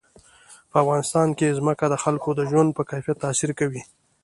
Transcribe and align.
په 0.69 0.75
افغانستان 0.83 1.27
کې 1.37 1.57
ځمکه 1.59 1.85
د 1.89 1.95
خلکو 2.03 2.29
د 2.35 2.41
ژوند 2.49 2.69
په 2.77 2.83
کیفیت 2.91 3.17
تاثیر 3.25 3.51
کوي. 3.59 3.81